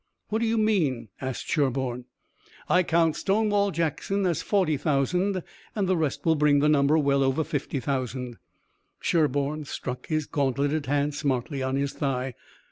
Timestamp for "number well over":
6.67-7.43